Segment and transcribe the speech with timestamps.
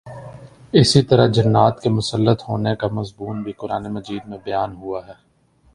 [0.73, 5.13] اسی طرح جنات کے مسلط ہونے کا مضمون بھی قرآنِ مجید میں بیان ہوا ہے